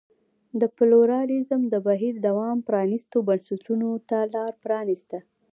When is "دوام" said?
2.27-2.57